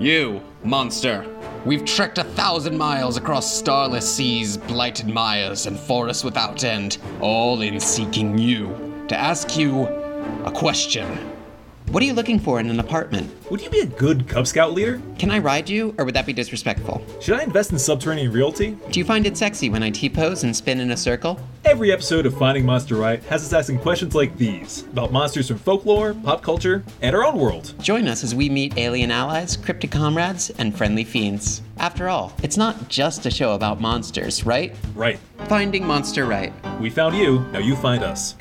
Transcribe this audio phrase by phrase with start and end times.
[0.00, 1.26] You, monster.
[1.66, 7.60] We've trekked a thousand miles across starless seas, blighted mires, and forests without end, all
[7.60, 9.86] in seeking you, to ask you
[10.46, 11.06] a question.
[11.90, 13.28] What are you looking for in an apartment?
[13.50, 15.02] Would you be a good Cub Scout leader?
[15.18, 17.04] Can I ride you, or would that be disrespectful?
[17.20, 18.76] Should I invest in subterranean realty?
[18.92, 21.40] Do you find it sexy when I T pose and spin in a circle?
[21.64, 25.58] Every episode of Finding Monster Right has us asking questions like these about monsters from
[25.58, 27.74] folklore, pop culture, and our own world.
[27.80, 31.60] Join us as we meet alien allies, cryptic comrades, and friendly fiends.
[31.78, 34.76] After all, it's not just a show about monsters, right?
[34.94, 35.18] Right.
[35.48, 36.52] Finding Monster Right.
[36.78, 38.36] We found you, now you find us.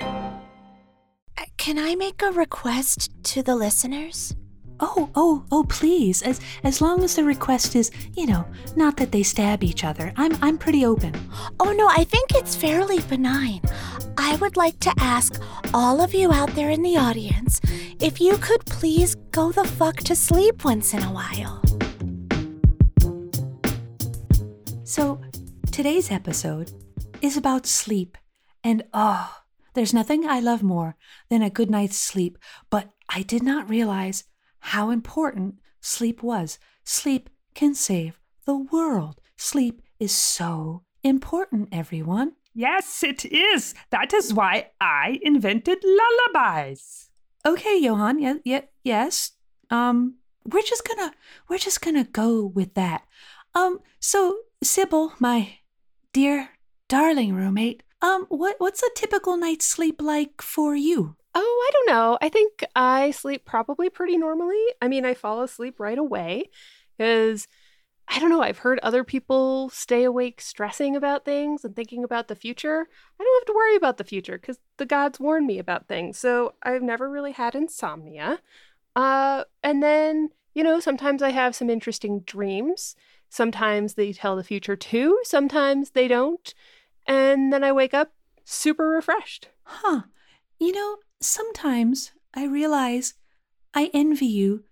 [1.59, 4.33] Can I make a request to the listeners?
[4.79, 6.21] Oh, oh, oh, please.
[6.21, 8.45] As as long as the request is, you know,
[8.77, 10.13] not that they stab each other.
[10.15, 11.13] I'm I'm pretty open.
[11.59, 13.59] Oh no, I think it's fairly benign.
[14.17, 15.41] I would like to ask
[15.73, 17.59] all of you out there in the audience
[17.99, 21.61] if you could please go the fuck to sleep once in a while.
[24.85, 25.19] So,
[25.73, 26.71] today's episode
[27.21, 28.17] is about sleep.
[28.63, 29.39] And oh,
[29.79, 30.97] there's nothing I love more
[31.29, 32.37] than a good night's sleep,
[32.69, 34.25] but I did not realize
[34.59, 36.59] how important sleep was.
[36.83, 39.21] Sleep can save the world.
[39.37, 42.33] Sleep is so important, everyone.
[42.53, 43.73] Yes, it is.
[43.89, 47.09] That is why I invented lullabies.
[47.45, 48.19] Okay, Johan.
[48.19, 49.31] Yeah, yeah, yes.
[49.69, 51.13] Um, we're just gonna
[51.47, 53.03] we're just gonna go with that.
[53.55, 55.59] Um, so Sibyl, my
[56.11, 56.49] dear
[56.89, 61.15] darling roommate, um, what what's a typical night's sleep like for you?
[61.35, 62.17] Oh, I don't know.
[62.21, 64.63] I think I sleep probably pretty normally.
[64.81, 66.49] I mean, I fall asleep right away
[66.97, 67.47] because
[68.07, 68.41] I don't know.
[68.41, 72.87] I've heard other people stay awake stressing about things and thinking about the future.
[73.19, 76.17] I don't have to worry about the future because the gods warn me about things.
[76.17, 78.39] So I've never really had insomnia.
[78.95, 82.95] Uh, and then, you know, sometimes I have some interesting dreams.
[83.29, 86.53] Sometimes they tell the future too, sometimes they don't.
[87.09, 88.13] And then I wake up
[88.45, 89.49] super refreshed.
[89.63, 90.03] Huh.
[90.59, 93.15] You know, sometimes I realize
[93.73, 94.63] I envy you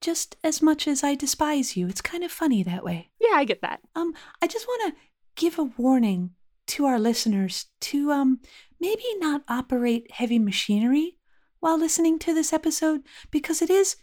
[0.00, 1.86] just as much as I despise you.
[1.86, 3.10] It's kind of funny that way.
[3.20, 3.80] Yeah, I get that.
[3.94, 5.00] Um, I just want to
[5.36, 6.30] give a warning
[6.66, 8.40] to our listeners to um
[8.80, 11.18] maybe not operate heavy machinery
[11.60, 13.96] while listening to this episode because it is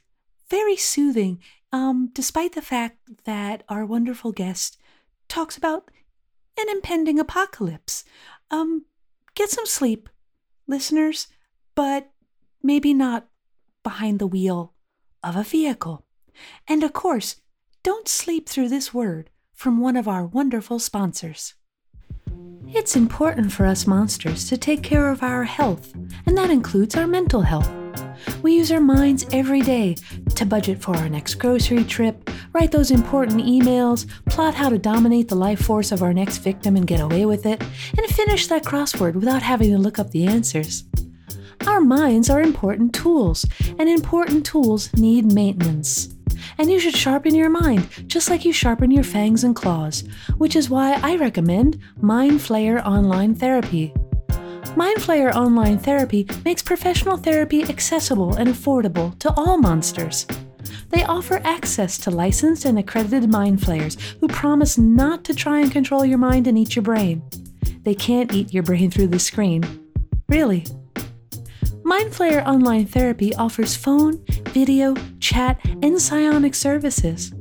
[0.50, 1.40] very soothing.
[1.74, 4.78] Um, despite the fact that our wonderful guest
[5.28, 5.90] talks about
[6.58, 8.04] an impending apocalypse.
[8.50, 8.86] Um,
[9.36, 10.10] get some sleep,
[10.68, 11.28] listeners,
[11.76, 12.12] but
[12.62, 13.28] maybe not
[13.84, 14.74] behind the wheel
[15.24, 16.06] of a vehicle.
[16.68, 17.38] And of course,
[17.84, 21.56] don't sleep through this word from one of our wonderful sponsors.
[22.68, 25.94] It's important for us monsters to take care of our health,
[26.26, 27.81] and that includes our mental health.
[28.42, 29.96] We use our minds every day
[30.36, 35.28] to budget for our next grocery trip, write those important emails, plot how to dominate
[35.28, 37.62] the life force of our next victim and get away with it,
[37.98, 40.84] and finish that crossword without having to look up the answers.
[41.68, 43.46] Our minds are important tools,
[43.78, 46.16] and important tools need maintenance.
[46.58, 50.04] And you should sharpen your mind just like you sharpen your fangs and claws,
[50.38, 53.94] which is why I recommend Mind Flayer Online Therapy.
[54.76, 60.26] Mindflayer Online Therapy makes professional therapy accessible and affordable to all monsters.
[60.90, 65.72] They offer access to licensed and accredited mind flayers who promise not to try and
[65.72, 67.22] control your mind and eat your brain.
[67.84, 69.64] They can't eat your brain through the screen.
[70.30, 70.66] Really.
[71.84, 77.34] Mindflayer Online Therapy offers phone, video, chat, and psionic services.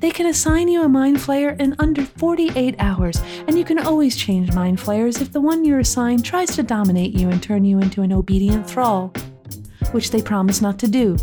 [0.00, 4.16] They can assign you a mind flayer in under 48 hours, and you can always
[4.16, 7.80] change mind flayers if the one you're assigned tries to dominate you and turn you
[7.80, 9.12] into an obedient thrall,
[9.92, 11.16] which they promise not to do.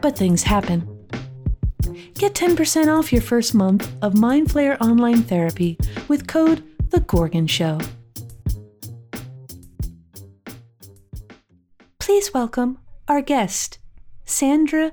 [0.00, 0.96] But things happen.
[2.14, 5.78] Get 10% off your first month of Mind Flayer Online Therapy
[6.08, 7.78] with code The Gorgon Show.
[11.98, 12.78] Please welcome
[13.08, 13.78] our guest,
[14.24, 14.92] Sandra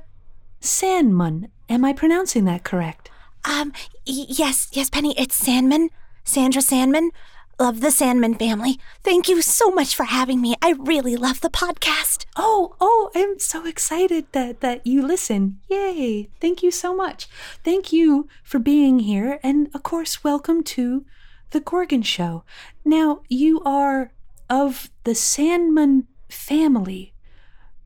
[0.60, 1.53] Sandman.
[1.70, 3.10] Am I pronouncing that correct?
[3.46, 3.72] Um,
[4.08, 5.90] y- yes, yes, Penny, it's Sandman.
[6.24, 7.12] Sandra Sandman.
[7.60, 8.80] Love the Sandman family.
[9.04, 10.56] Thank you so much for having me.
[10.62, 12.26] I really love the podcast.
[12.36, 15.60] Oh, oh, I'm so excited that that you listen.
[15.70, 16.30] Yay.
[16.42, 17.28] Thank you so much.
[17.64, 21.06] Thank you for being here and of course welcome to
[21.52, 22.44] the Gorgon show.
[22.84, 24.12] Now, you are
[24.50, 27.14] of the Sandman family.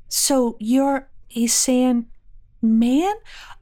[0.07, 2.05] So, you're a Sand
[2.61, 3.15] man?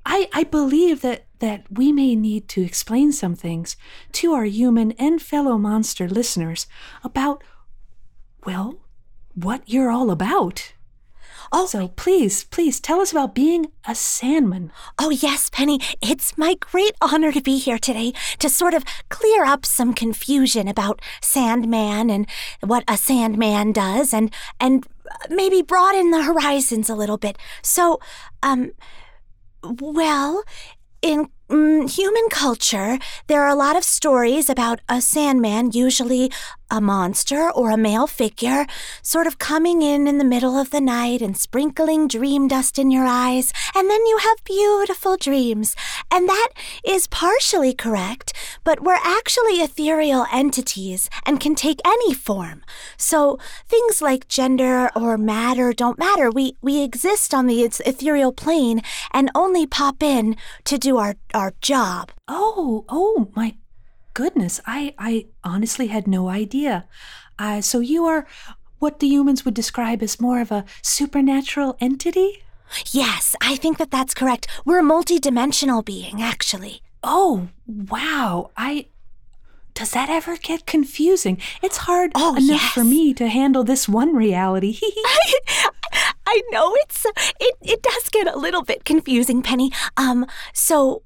[0.05, 3.75] I, I believe that, that we may need to explain some things
[4.13, 6.67] to our human and fellow monster listeners
[7.03, 7.43] about,
[8.45, 8.77] well,
[9.33, 10.73] what you're all about.
[11.51, 14.71] Oh, So please, please tell us about being a Sandman.
[14.97, 15.79] Oh, yes, Penny.
[16.01, 20.67] It's my great honor to be here today to sort of clear up some confusion
[20.67, 22.27] about Sandman and
[22.61, 24.87] what a Sandman does and and
[25.29, 27.37] maybe broaden the horizons a little bit.
[27.61, 27.99] So,
[28.41, 28.71] um
[29.79, 30.43] well,
[31.01, 36.31] in mm, human culture, there are a lot of stories about a Sandman, usually
[36.71, 38.65] a monster or a male figure,
[39.01, 42.89] sort of coming in in the middle of the night and sprinkling dream dust in
[42.89, 45.75] your eyes, and then you have beautiful dreams.
[46.11, 46.49] And that
[46.83, 48.33] is partially correct,
[48.63, 52.63] but we're actually ethereal entities and can take any form.
[52.97, 53.37] So
[53.67, 56.31] things like gender or matter don't matter.
[56.31, 58.81] We we exist on the ethereal plane
[59.11, 62.11] and only pop in to do our our job.
[62.27, 63.55] Oh, oh my
[64.13, 64.61] goodness.
[64.65, 66.85] I, I honestly had no idea.
[67.37, 68.25] Uh, so you are
[68.79, 72.43] what the humans would describe as more of a supernatural entity?
[72.91, 74.47] Yes, I think that that's correct.
[74.63, 76.81] We're a multidimensional being, actually.
[77.03, 78.51] Oh, wow.
[78.57, 78.87] I.
[79.75, 81.37] Does that ever get confusing?
[81.61, 84.79] It's hard Oh, enough for me to handle this one reality.
[86.27, 87.05] I know it's
[87.39, 89.71] it it does get a little bit confusing, Penny.
[89.97, 91.01] Um, so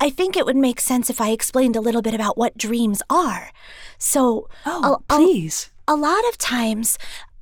[0.00, 3.02] I think it would make sense if I explained a little bit about what dreams
[3.10, 3.50] are.
[3.98, 5.70] So, oh, a- a- please.
[5.86, 6.98] a lot of times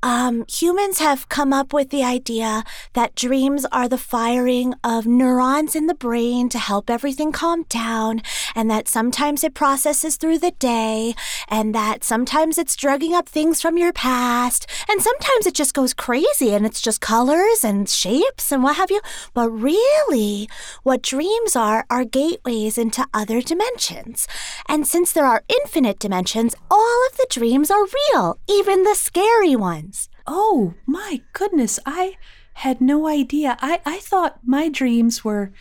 [0.07, 2.63] um, humans have come up with the idea
[2.93, 8.23] that dreams are the firing of neurons in the brain to help everything calm down,
[8.55, 11.17] and that sometimes it processes through the day,
[11.49, 15.93] and that sometimes it's drugging up things from your past, and sometimes it just goes
[15.93, 19.01] crazy and it's just colors and shapes and what have you.
[19.35, 20.49] But really,
[20.85, 24.29] what dreams are are gateways into other dimensions.
[24.69, 29.57] And since there are infinite dimensions, all of the dreams are real, even the scary
[29.57, 29.96] ones.
[30.27, 31.79] Oh, my goodness.
[31.87, 32.17] I
[32.55, 33.57] had no idea.
[33.61, 35.53] I, I thought my dreams were,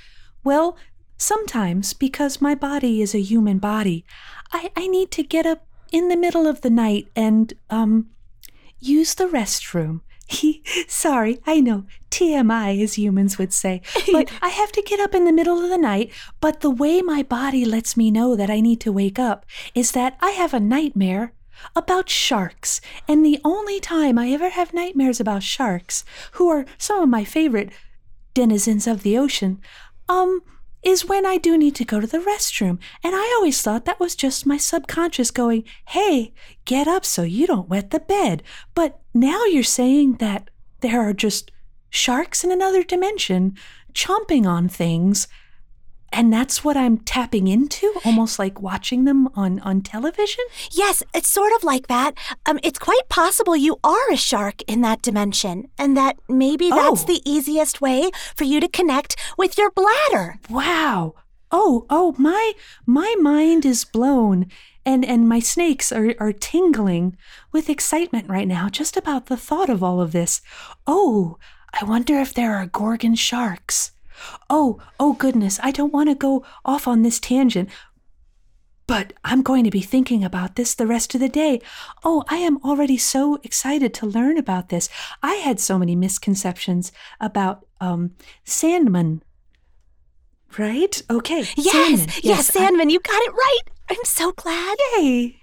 [0.43, 0.77] well,
[1.17, 4.05] sometimes because my body is a human body,
[4.51, 8.09] I, I need to get up in the middle of the night and, um,
[8.79, 10.01] use the restroom.
[10.27, 13.81] He, Sorry, I know, TMI, as humans would say.
[14.11, 16.11] But I have to get up in the middle of the night.
[16.39, 19.91] But the way my body lets me know that I need to wake up is
[19.91, 21.33] that I have a nightmare
[21.75, 22.81] about sharks.
[23.07, 26.03] And the only time I ever have nightmares about sharks,
[26.33, 27.71] who are some of my favorite
[28.33, 29.61] denizens of the ocean,
[30.09, 30.41] um,
[30.83, 32.77] is when I do need to go to the restroom.
[33.03, 36.33] And I always thought that was just my subconscious going, hey,
[36.65, 38.43] get up so you don't wet the bed.
[38.75, 41.51] But now you're saying that there are just
[41.89, 43.55] sharks in another dimension
[43.93, 45.27] chomping on things.
[46.17, 50.45] And that's what I'm tapping into, almost like watching them on, on television?
[50.71, 52.13] Yes, it's sort of like that.
[52.45, 57.03] Um, it's quite possible you are a shark in that dimension, and that maybe that's
[57.03, 57.05] Oh.
[57.05, 60.39] the easiest way for you to connect with your bladder.
[60.49, 61.15] Wow.
[61.51, 62.53] Oh, oh, my
[62.85, 64.47] my mind is blown
[64.85, 67.17] and and my snakes are are tingling
[67.51, 70.41] with excitement right now just about the thought of all of this.
[70.87, 71.37] Oh,
[71.79, 73.91] I wonder if there are gorgon sharks.
[74.49, 77.69] Oh, oh goodness, I don't want to go off on this tangent.
[78.87, 81.59] But I'm going to be thinking about this the rest of the day.
[82.03, 84.89] Oh, I am already so excited to learn about this.
[85.23, 88.11] I had so many misconceptions about um
[88.43, 89.23] Sandman.
[90.57, 91.01] Right?
[91.09, 91.45] Okay.
[91.57, 92.09] Yes, Sandman.
[92.23, 93.61] yes, I- Sandman, you got it right.
[93.89, 94.77] I'm so glad.
[94.97, 95.37] Yay!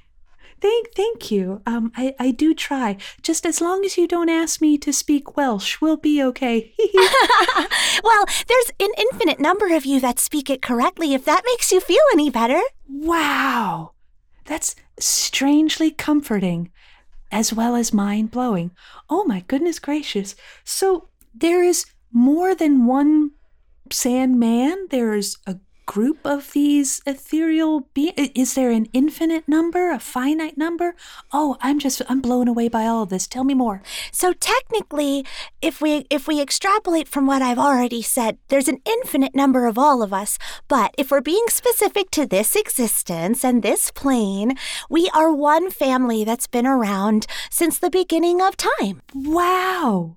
[0.62, 1.60] Thank, thank you.
[1.66, 2.96] Um, I, I do try.
[3.20, 6.72] Just as long as you don't ask me to speak Welsh, we'll be okay.
[8.04, 11.80] well, there's an infinite number of you that speak it correctly, if that makes you
[11.80, 12.60] feel any better.
[12.88, 13.90] wow,
[14.44, 16.70] that's strangely comforting,
[17.32, 18.70] as well as mind blowing.
[19.10, 20.36] Oh my goodness gracious!
[20.62, 23.32] So there is more than one
[23.90, 24.86] Sandman.
[24.90, 30.94] There's a group of these ethereal be is there an infinite number a finite number
[31.32, 35.24] oh i'm just i'm blown away by all of this tell me more So technically,
[35.60, 39.78] if we if we extrapolate from what I've already said, there's an infinite number of
[39.78, 40.38] all of us.
[40.68, 44.56] But if we're being specific to this existence and this plane,
[44.88, 49.02] we are one family that's been around since the beginning of time.
[49.14, 50.16] Wow.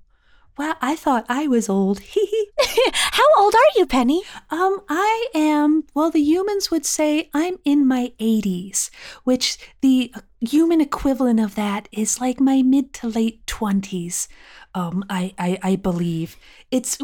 [0.57, 2.00] Wow, I thought I was old.
[2.93, 4.21] How old are you, Penny?
[4.50, 8.89] um, I am, well, the humans would say I'm in my 80s,
[9.25, 14.27] which the human equivalent of that is like my mid to late 20s.
[14.74, 16.38] Um, I, I, I believe.
[16.71, 16.97] It's,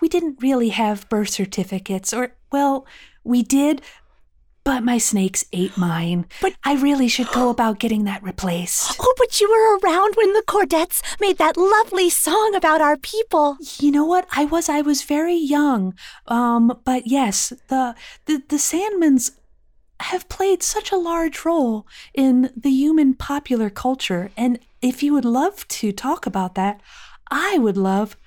[0.00, 2.86] we didn't really have birth certificates, or, well,
[3.24, 3.80] we did,
[4.68, 6.26] but my snakes ate mine.
[6.42, 9.00] But I really should go about getting that replaced.
[9.00, 13.56] Oh, but you were around when the Chordettes made that lovely song about our people.
[13.78, 14.26] You know what?
[14.36, 15.94] I was I was very young.
[16.26, 17.94] Um, but yes, the
[18.26, 19.30] the the Sandmans
[20.00, 24.30] have played such a large role in the human popular culture.
[24.36, 26.82] And if you would love to talk about that,
[27.30, 28.18] I would love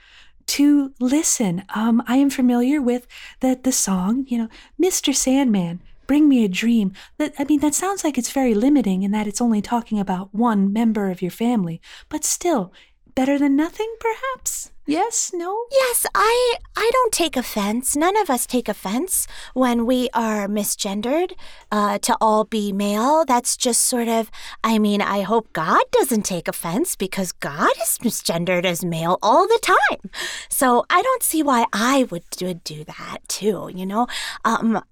[0.57, 1.63] to listen.
[1.75, 3.05] Um, I am familiar with
[3.41, 4.49] the the song, you know,
[4.81, 5.13] Mr.
[5.13, 6.91] Sandman, bring me a dream.
[7.19, 10.35] That I mean, that sounds like it's very limiting in that it's only talking about
[10.35, 12.73] one member of your family, but still,
[13.15, 14.73] better than nothing, perhaps.
[14.85, 15.31] Yes?
[15.33, 15.67] No?
[15.71, 17.95] Yes, I I don't take offense.
[17.95, 21.31] None of us take offense when we are misgendered
[21.71, 23.23] uh, to all be male.
[23.23, 24.29] That's just sort of.
[24.65, 29.47] I mean, I hope God doesn't take offense because God is misgendered as male all
[29.47, 30.11] the time.
[30.49, 33.69] So I don't see why I would would do that too.
[33.73, 34.07] You know,
[34.43, 34.83] um,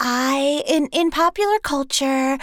[0.00, 2.38] I in in popular culture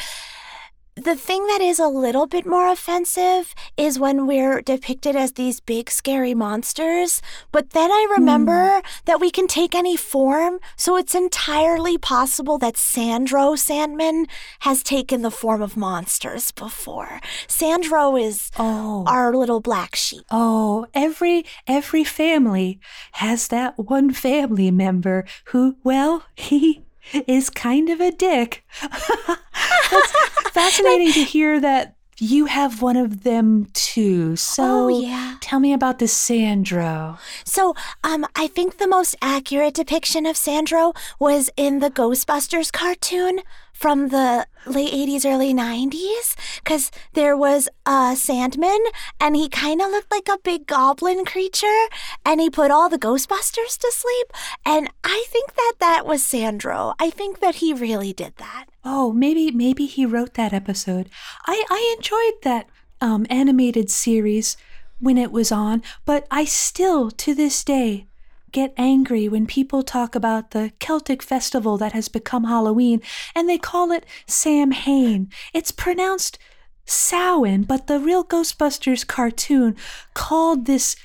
[0.97, 5.59] the thing that is a little bit more offensive is when we're depicted as these
[5.59, 7.21] big scary monsters.
[7.51, 8.83] But then I remember mm.
[9.05, 14.25] that we can take any form, so it's entirely possible that Sandro Sandman
[14.61, 17.21] has taken the form of monsters before.
[17.47, 19.03] Sandro is oh.
[19.05, 20.25] our little black sheep.
[20.31, 22.79] Oh, every every family
[23.13, 26.86] has that one family member who, well, he
[27.27, 28.63] is kind of a dick.
[28.81, 30.11] That's
[30.51, 34.35] fascinating to hear that you have one of them too.
[34.35, 35.35] So oh, yeah.
[35.39, 37.17] tell me about the Sandro.
[37.43, 43.41] So, um, I think the most accurate depiction of Sandro was in the Ghostbusters cartoon
[43.77, 48.79] from the late 80s, early 90s, because there was a Sandman
[49.19, 51.85] and he kind of looked like a big goblin creature
[52.25, 54.33] and he put all the Ghostbusters to sleep.
[54.65, 56.95] And I think that that was Sandro.
[56.99, 58.65] I think that he really did that.
[58.83, 61.09] Oh, maybe, maybe he wrote that episode.
[61.45, 62.67] I, I enjoyed that
[62.99, 64.57] um, animated series
[64.99, 68.07] when it was on, but I still, to this day,
[68.51, 73.01] get angry when people talk about the Celtic festival that has become Halloween
[73.35, 75.29] and they call it Samhain.
[75.53, 76.37] It's pronounced
[76.85, 79.75] Samhain, but the real Ghostbusters cartoon
[80.13, 80.95] called this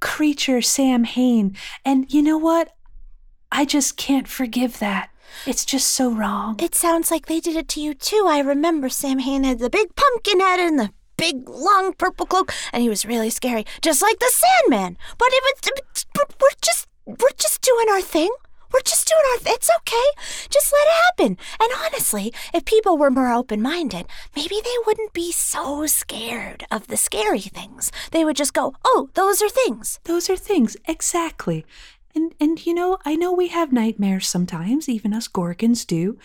[0.00, 1.56] creature Samhain.
[1.84, 2.74] And you know what?
[3.50, 5.10] I just can't forgive that.
[5.46, 6.56] It's just so wrong.
[6.58, 8.26] It sounds like they did it to you too.
[8.28, 12.82] I remember Samhain had the big pumpkin head and the big long purple cloak, and
[12.82, 14.96] he was really scary, just like the Sandman.
[15.18, 16.06] But it was,
[16.40, 18.30] we're just we're just doing our thing.
[18.72, 19.54] We're just doing our thing.
[19.56, 20.48] It's okay.
[20.50, 21.38] Just let it happen.
[21.60, 24.06] And honestly, if people were more open minded,
[24.36, 27.90] maybe they wouldn't be so scared of the scary things.
[28.10, 30.00] They would just go, oh, those are things.
[30.04, 30.76] Those are things.
[30.86, 31.64] Exactly.
[32.14, 36.18] And, and you know, I know we have nightmares sometimes, even us Gorgons do.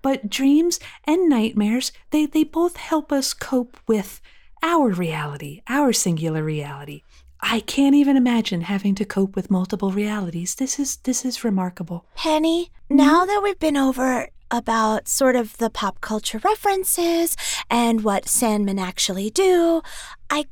[0.00, 4.20] But dreams and nightmares, they, they both help us cope with
[4.62, 7.02] our reality, our singular reality.
[7.40, 10.56] I can't even imagine having to cope with multiple realities.
[10.56, 12.04] This is this is remarkable.
[12.16, 17.36] Penny, now that we've been over about sort of the pop culture references
[17.70, 19.82] and what Sandmen actually do,
[20.30, 20.46] I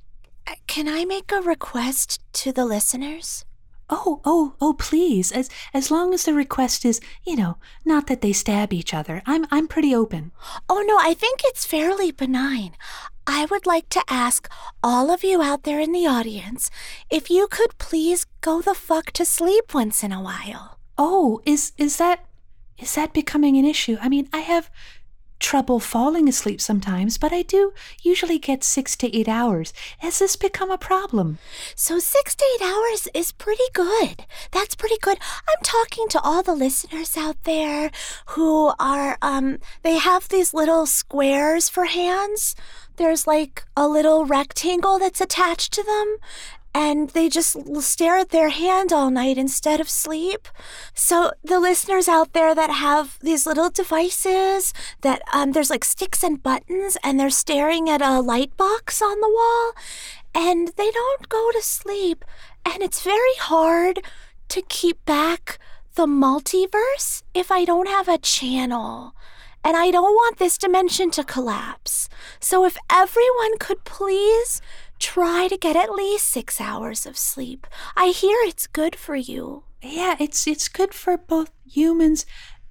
[0.66, 3.44] can I make a request to the listeners?
[3.88, 5.30] Oh, oh, oh, please.
[5.30, 9.22] As as long as the request is, you know, not that they stab each other.
[9.26, 10.32] I'm I'm pretty open.
[10.68, 12.72] Oh no, I think it's fairly benign.
[13.26, 14.48] I would like to ask
[14.82, 16.70] all of you out there in the audience
[17.10, 20.78] if you could please go the fuck to sleep once in a while.
[20.96, 22.24] Oh, is is that
[22.78, 23.96] is that becoming an issue?
[24.00, 24.70] I mean, I have
[25.38, 29.72] trouble falling asleep sometimes, but I do usually get six to eight hours.
[29.98, 31.38] Has this become a problem?
[31.74, 34.24] So, six to eight hours is pretty good.
[34.50, 35.18] That's pretty good.
[35.48, 37.90] I'm talking to all the listeners out there
[38.28, 42.54] who are, um, they have these little squares for hands
[42.96, 46.16] there's like a little rectangle that's attached to them,
[46.74, 50.48] and they just stare at their hand all night instead of sleep.
[50.92, 56.22] So the listeners out there that have these little devices that um, there's like sticks
[56.22, 59.72] and buttons, and they're staring at a light box on the wall,
[60.34, 62.24] and they don't go to sleep,
[62.64, 64.00] and it's very hard
[64.48, 65.58] to keep back
[65.94, 69.14] the multiverse if I don't have a channel
[69.66, 72.08] and I don't want this dimension to collapse.
[72.38, 74.62] So if everyone could please
[75.00, 77.66] try to get at least six hours of sleep.
[77.96, 79.64] I hear it's good for you.
[79.82, 82.24] Yeah, it's it's good for both humans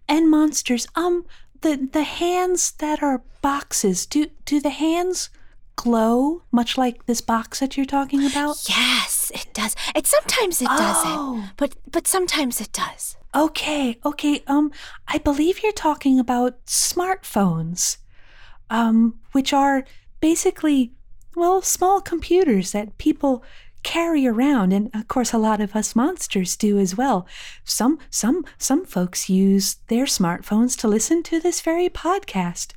[0.07, 0.87] and monsters.
[0.95, 1.25] Um,
[1.61, 4.05] the the hands that are boxes.
[4.05, 5.29] Do do the hands
[5.75, 8.55] glow much like this box that you're talking about?
[8.69, 9.75] Yes, it does.
[9.93, 10.77] It sometimes it oh.
[10.77, 13.17] doesn't, but but sometimes it does.
[13.35, 14.41] Okay, okay.
[14.47, 14.71] Um,
[15.07, 17.97] I believe you're talking about smartphones,
[18.69, 19.83] um, which are
[20.21, 20.93] basically,
[21.35, 23.43] well, small computers that people
[23.83, 27.27] carry around, and of course, a lot of us monsters do as well.
[27.65, 32.71] Some, some, some folks use their smartphones to listen to this very podcast,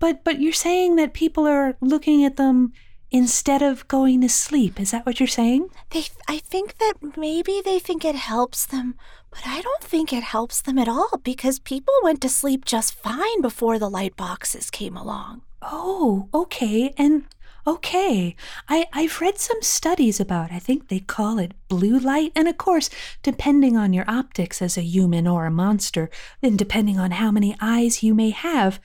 [0.00, 2.72] but, but you're saying that people are looking at them
[3.10, 4.78] instead of going to sleep.
[4.78, 5.68] Is that what you're saying?
[5.90, 8.96] They, I think that maybe they think it helps them,
[9.30, 12.94] but I don't think it helps them at all because people went to sleep just
[12.94, 15.42] fine before the light boxes came along.
[15.62, 16.92] Oh, okay.
[16.96, 17.24] And
[17.66, 18.34] okay.
[18.68, 22.32] I, I've read some studies about, I think they call it blue light.
[22.34, 22.90] And of course,
[23.22, 26.10] depending on your optics as a human or a monster,
[26.42, 28.80] and depending on how many eyes you may have,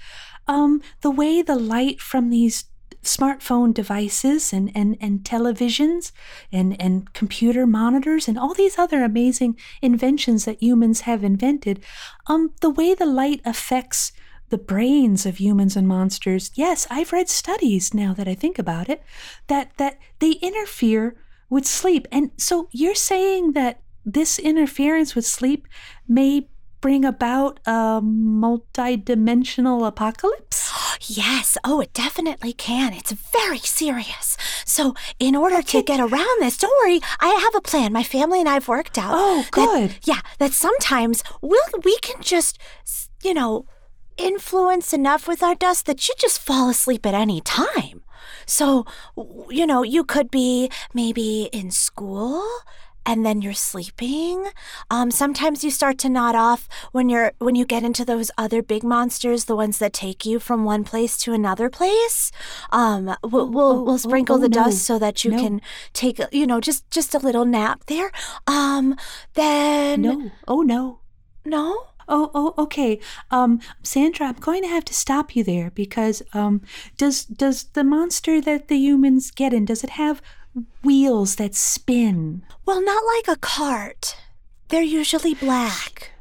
[0.48, 2.66] um, the way the light from these
[3.05, 6.12] smartphone devices and, and, and televisions
[6.51, 11.83] and, and computer monitors and all these other amazing inventions that humans have invented,
[12.27, 14.12] um, the way the light affects
[14.50, 18.89] the brains of humans and monsters, yes, I've read studies now that I think about
[18.89, 19.03] it,
[19.47, 21.15] that, that they interfere
[21.50, 22.07] with sleep.
[22.12, 25.67] And so you're saying that this interference with sleep
[26.07, 26.47] may
[26.86, 30.72] bring about a multi-dimensional apocalypse?
[31.08, 32.94] Yes, oh, it definitely can.
[32.94, 34.38] It's very serious.
[34.65, 37.92] So, in order to get around this, don't worry, I have a plan.
[37.92, 39.12] My family and I've worked out.
[39.13, 39.96] Oh, that- good.
[40.04, 42.58] yeah, that sometimes we'll, we can just,
[43.24, 43.65] you know,
[44.18, 48.04] influence enough with our dust that you just fall asleep at any time.
[48.46, 48.86] So,
[49.50, 52.42] you know, you could be maybe in school
[53.05, 54.47] and then you're sleeping.
[54.89, 58.62] Um, sometimes you start to nod off when you're when you get into those other
[58.62, 62.31] big monsters, the ones that take you from one place to another place.
[62.71, 64.63] Um, we'll we'll, oh, we'll sprinkle oh, the no.
[64.65, 65.39] dust so that you No.
[65.39, 65.62] can
[65.93, 68.12] take you know just just a little nap there.
[68.47, 68.95] Um,
[69.33, 70.31] then No.
[70.47, 71.00] Oh, no.
[71.45, 71.88] no.
[72.07, 73.00] Oh, oh, okay.
[73.31, 76.62] Um, Sandra, I'm going to have to stop you there because um,
[76.97, 80.21] does does the monster that the humans get in does it have
[80.83, 82.43] wheels that spin?
[82.65, 84.17] Well, not like a cart.
[84.69, 86.12] They're usually black.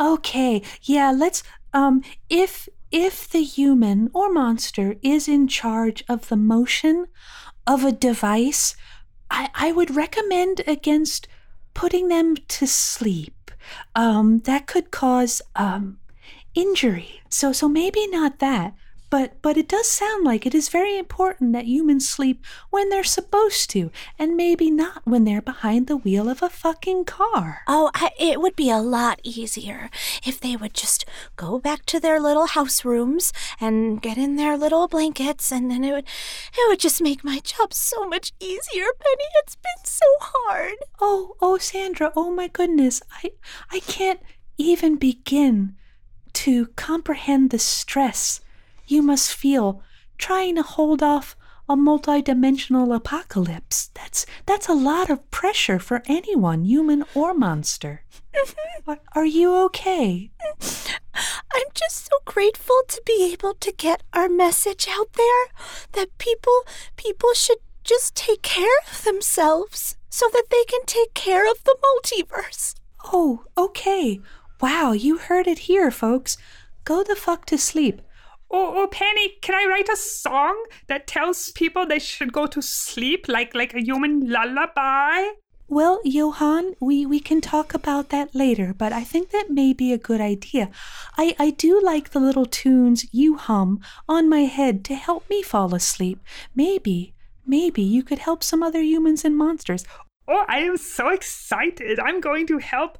[0.00, 1.10] Okay, yeah.
[1.10, 1.42] Let's
[1.72, 7.06] um, if if the human or monster is in charge of the motion
[7.66, 8.76] of a device,
[9.30, 11.28] I I would recommend against
[11.74, 13.50] putting them to sleep.
[13.94, 15.98] Um, that could cause um
[16.54, 17.20] injury.
[17.28, 18.74] So so maybe not that.
[19.10, 23.04] But but it does sound like it is very important that humans sleep when they're
[23.04, 27.62] supposed to, and maybe not when they're behind the wheel of a fucking car.
[27.66, 29.90] Oh, I, it would be a lot easier
[30.26, 31.04] if they would just
[31.36, 35.84] go back to their little house rooms and get in their little blankets, and then
[35.84, 39.28] it would, it would just make my job so much easier, Penny.
[39.36, 40.74] It's been so hard.
[41.00, 43.00] Oh, oh, Sandra, oh my goodness.
[43.22, 43.32] I
[43.70, 44.20] I can't
[44.58, 45.76] even begin
[46.34, 48.40] to comprehend the stress
[48.88, 49.82] you must feel
[50.18, 51.36] trying to hold off
[51.68, 53.90] a multidimensional apocalypse.
[53.94, 58.04] That's that's a lot of pressure for anyone, human or monster.
[58.34, 58.90] Mm-hmm.
[58.90, 60.30] Are, are you okay?
[60.40, 60.96] Mm-hmm.
[61.54, 65.46] I'm just so grateful to be able to get our message out there
[65.92, 66.64] that people
[66.96, 71.76] people should just take care of themselves so that they can take care of the
[71.86, 72.74] multiverse.
[73.12, 74.20] Oh, okay.
[74.60, 76.36] Wow, you heard it here, folks.
[76.84, 78.02] Go the fuck to sleep.
[78.50, 82.62] Oh, oh, Penny, can I write a song that tells people they should go to
[82.62, 85.32] sleep like like a human lullaby?
[85.70, 89.92] Well, Johann, we, we can talk about that later, but I think that may be
[89.92, 90.70] a good idea.
[91.18, 95.42] I, I do like the little tunes you hum on my head to help me
[95.42, 96.20] fall asleep.
[96.54, 97.12] Maybe,
[97.46, 99.84] maybe you could help some other humans and monsters.
[100.26, 102.00] Oh, I am so excited.
[102.00, 102.96] I'm going to help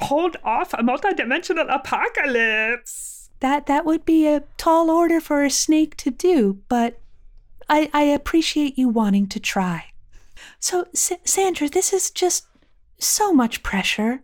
[0.00, 3.11] hold off a multidimensional apocalypse.
[3.42, 7.00] That that would be a tall order for a snake to do, but
[7.68, 9.86] I I appreciate you wanting to try.
[10.60, 12.46] So, S- Sandra, this is just
[13.00, 14.22] so much pressure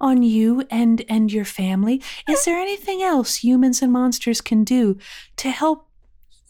[0.00, 2.00] on you and and your family.
[2.28, 4.98] Is there anything else humans and monsters can do
[5.38, 5.88] to help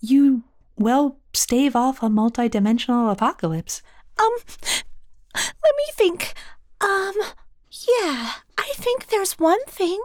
[0.03, 0.43] you
[0.77, 3.81] well stave off a multidimensional apocalypse?
[4.19, 4.33] Um,
[5.35, 6.35] let me think.
[6.83, 7.15] Um,
[7.71, 10.03] yeah, I think there's one thing.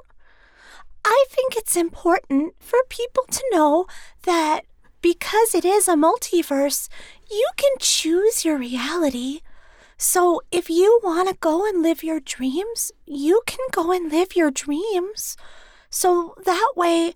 [1.08, 3.86] I think it's important for people to know
[4.24, 4.62] that
[5.02, 6.90] because it is a multiverse,
[7.30, 9.42] you can choose your reality.
[9.98, 14.36] So if you want to go and live your dreams, you can go and live
[14.36, 15.38] your dreams.
[15.92, 17.14] So that way,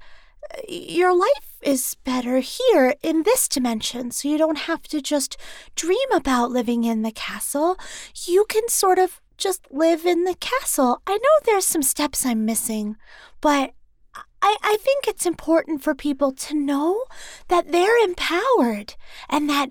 [0.54, 4.12] uh, your life is better here in this dimension.
[4.12, 5.36] So you don't have to just
[5.76, 7.76] dream about living in the castle.
[8.28, 11.02] You can sort of just live in the castle.
[11.08, 12.98] I know there's some steps I'm missing,
[13.42, 13.74] but
[14.42, 17.04] I, I think it's important for people to know
[17.48, 18.96] that they're empowered
[19.30, 19.70] and that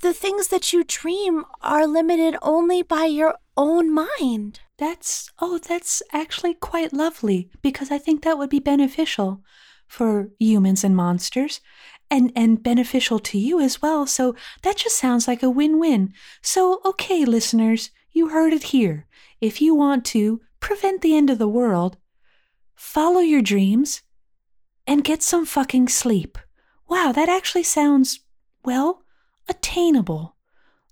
[0.00, 4.60] the things that you dream are limited only by your own mind.
[4.78, 9.42] That's, oh, that's actually quite lovely because I think that would be beneficial
[9.86, 11.60] for humans and monsters
[12.10, 14.06] and, and beneficial to you as well.
[14.06, 16.12] So that just sounds like a win win.
[16.40, 19.06] So, okay, listeners, you heard it here.
[19.40, 21.96] If you want to prevent the end of the world,
[22.74, 24.02] follow your dreams
[24.90, 26.36] and get some fucking sleep.
[26.88, 28.18] Wow, that actually sounds,
[28.64, 29.04] well,
[29.48, 30.34] attainable.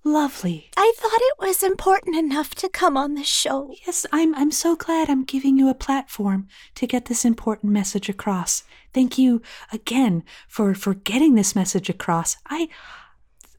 [0.05, 0.69] Lovely.
[0.77, 3.73] I thought it was important enough to come on the show.
[3.85, 8.07] Yes, I'm I'm so glad I'm giving you a platform to get this important message
[8.07, 8.63] across.
[8.93, 9.41] Thank you
[9.73, 12.37] again for for getting this message across.
[12.49, 12.69] I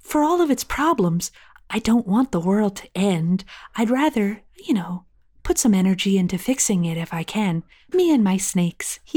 [0.00, 1.31] for all of its problems,
[1.68, 3.44] I don't want the world to end.
[3.76, 5.05] I'd rather, you know,
[5.51, 7.65] put some energy into fixing it if I can.
[7.93, 9.01] Me and my snakes.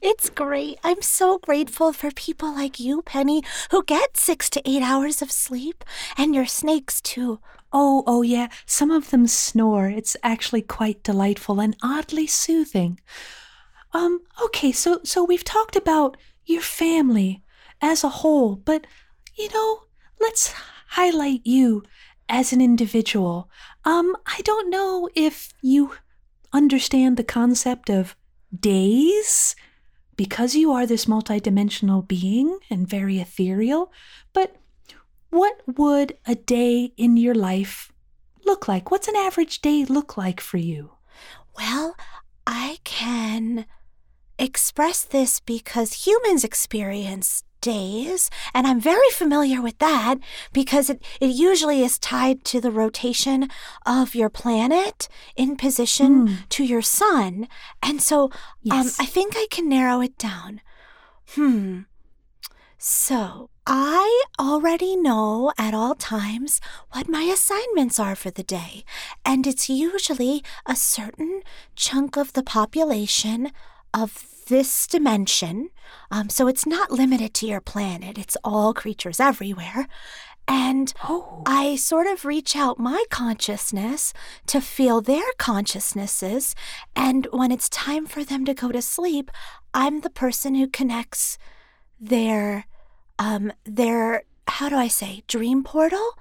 [0.00, 0.78] It's great.
[0.84, 5.32] I'm so grateful for people like you, Penny, who get six to eight hours of
[5.32, 5.82] sleep,
[6.16, 7.40] and your snakes, too.
[7.72, 9.88] Oh, oh yeah, some of them snore.
[9.88, 13.00] It's actually quite delightful and oddly soothing.
[13.92, 17.42] Um, okay, so so we've talked about your family
[17.80, 18.86] as a whole, but
[19.36, 19.84] you know,
[20.20, 20.54] let's
[20.90, 21.82] highlight you
[22.28, 23.48] as an individual.
[23.84, 25.92] Um, I don't know if you
[26.52, 28.16] understand the concept of
[28.58, 29.56] days
[30.16, 33.90] because you are this multidimensional being and very ethereal,
[34.32, 34.56] but
[35.30, 37.90] what would a day in your life
[38.44, 38.90] look like?
[38.90, 40.92] What's an average day look like for you?
[41.56, 41.96] Well,
[42.46, 43.66] I can
[44.38, 50.16] express this because humans experience days, and I'm very familiar with that
[50.52, 53.48] because it, it usually is tied to the rotation
[53.86, 56.34] of your planet in position Hmm.
[56.50, 57.48] to your sun.
[57.82, 58.24] And so
[58.70, 60.60] um, I think I can narrow it down.
[61.34, 61.82] Hmm.
[62.78, 68.84] So I already know at all times what my assignments are for the day,
[69.24, 71.42] and it's usually a certain
[71.76, 73.52] chunk of the population
[73.94, 75.70] of this dimension.
[76.10, 79.86] Um, so it's not limited to your planet, it's all creatures everywhere.
[80.48, 84.12] And Oh, I sort of reach out my consciousness
[84.48, 86.56] to feel their consciousnesses.
[86.96, 89.30] And when it's time for them to go to sleep,
[89.72, 91.38] I'm the person who connects
[92.00, 92.66] their,
[93.20, 96.14] um, their, how do I say, dream portal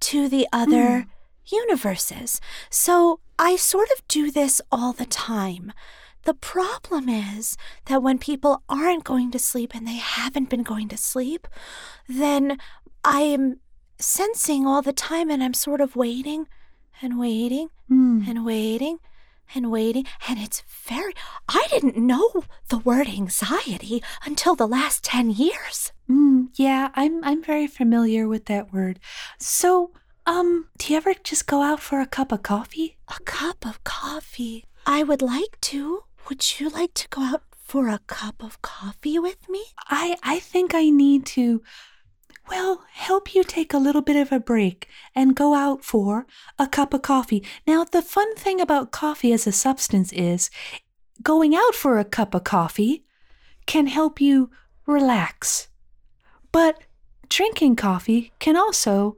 [0.00, 1.06] to the other
[1.46, 2.40] universes.
[2.70, 5.72] So I sort of do this all the time.
[6.26, 10.88] The problem is that when people aren't going to sleep and they haven't been going
[10.88, 11.46] to sleep,
[12.08, 12.58] then
[13.04, 13.60] I am
[13.98, 16.48] sensing all the time and I'm sort of waiting
[17.00, 18.22] and waiting Hmm.
[18.28, 18.98] and waiting
[19.54, 20.04] and waiting.
[20.28, 21.12] And it's very,
[21.48, 22.28] I didn't know
[22.70, 25.92] the word anxiety until the last 10 years.
[26.10, 28.98] Mm, yeah, I'm I'm very familiar with that word.
[29.38, 29.92] So,
[30.26, 32.96] um, do you ever just go out for a cup of coffee?
[33.06, 34.64] A cup of coffee.
[34.84, 36.02] I would like to.
[36.28, 39.62] Would you like to go out for a cup of coffee with me?
[39.88, 41.62] I I think I need to
[42.48, 46.26] well, help you take a little bit of a break and go out for
[46.58, 47.44] a cup of coffee.
[47.66, 50.48] Now, the fun thing about coffee as a substance is
[51.22, 53.04] going out for a cup of coffee
[53.66, 54.50] can help you
[54.86, 55.68] relax.
[56.52, 56.82] But
[57.28, 59.16] drinking coffee can also,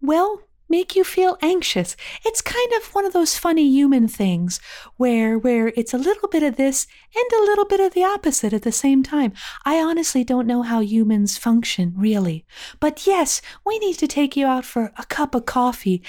[0.00, 1.96] well, make you feel anxious.
[2.24, 4.60] It's kind of one of those funny human things
[4.96, 8.52] where where it's a little bit of this and a little bit of the opposite
[8.52, 9.32] at the same time.
[9.64, 12.46] I honestly don't know how humans function really.
[12.78, 16.02] But yes, we need to take you out for a cup of coffee.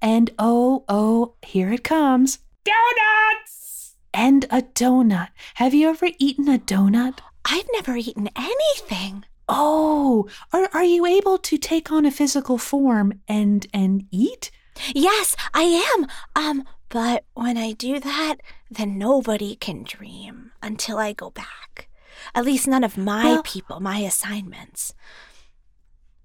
[0.00, 2.38] And oh, oh, here it comes.
[2.64, 3.96] Donuts!
[4.12, 5.28] And a donut.
[5.54, 7.18] Have you ever eaten a donut?
[7.44, 9.24] I've never eaten anything.
[9.48, 14.50] Oh, are, are you able to take on a physical form and and eat?
[14.94, 15.62] Yes, I
[15.94, 16.06] am.
[16.34, 18.36] Um, but when I do that,
[18.70, 21.88] then nobody can dream until I go back.
[22.34, 24.94] At least none of my Well- people, my assignments.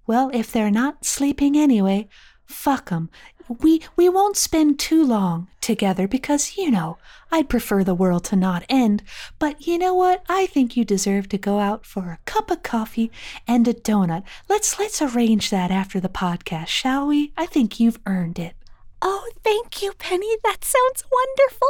[0.08, 2.08] Well, if they're not sleeping anyway,
[2.46, 3.10] fuck 'em.
[3.50, 6.98] We we won't spend too long together because you know
[7.32, 9.02] I'd prefer the world to not end.
[9.40, 10.24] But you know what?
[10.30, 13.12] I think you deserve to go out for a cup of coffee
[13.48, 14.24] and a donut.
[14.48, 17.34] Let's let's arrange that after the podcast, shall we?
[17.36, 18.54] I think you've earned it.
[19.02, 20.36] Oh, thank you, Penny.
[20.44, 21.70] That sounds wonderful.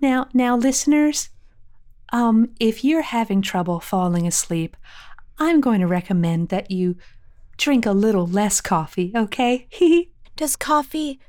[0.00, 1.28] Now, now, listeners,
[2.12, 4.76] um, if you're having trouble falling asleep,
[5.38, 6.96] I'm going to recommend that you
[7.56, 9.12] drink a little less coffee.
[9.14, 9.68] Okay?
[10.40, 11.20] Does coffee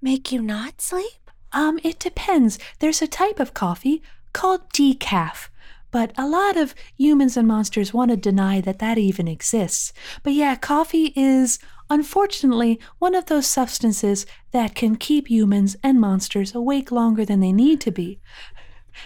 [0.00, 1.28] make you not sleep?
[1.50, 2.56] Um, it depends.
[2.78, 4.00] There's a type of coffee
[4.32, 5.48] called decaf,
[5.90, 9.92] but a lot of humans and monsters want to deny that that even exists.
[10.22, 11.58] But yeah, coffee is
[11.90, 17.50] unfortunately one of those substances that can keep humans and monsters awake longer than they
[17.50, 18.20] need to be.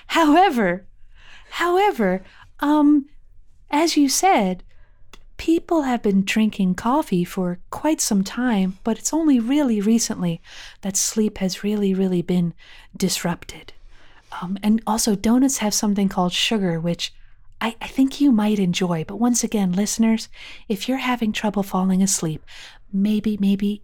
[0.09, 0.87] However,
[1.53, 2.23] however,
[2.61, 3.07] um,
[3.71, 4.63] as you said,
[5.37, 10.41] people have been drinking coffee for quite some time, but it's only really recently
[10.83, 12.55] that sleep has really, really been
[12.97, 13.73] disrupted.
[14.41, 17.13] Um, and also, donuts have something called sugar, which
[17.61, 19.05] I, I think you might enjoy.
[19.05, 20.29] But once again, listeners,
[20.69, 22.45] if you're having trouble falling asleep,
[22.93, 23.83] maybe, maybe